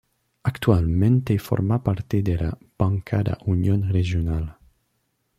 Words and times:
Actualmente 0.41 1.37
forma 1.37 1.83
parte 1.83 2.23
de 2.23 2.35
la 2.35 2.57
bancada 2.75 3.37
Unión 3.45 3.87
Regional. 3.93 4.57